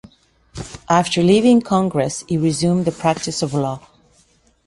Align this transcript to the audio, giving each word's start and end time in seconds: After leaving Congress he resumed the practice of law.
After 0.89 1.21
leaving 1.21 1.61
Congress 1.61 2.23
he 2.27 2.35
resumed 2.35 2.85
the 2.85 2.91
practice 2.91 3.43
of 3.43 3.53
law. 3.53 3.87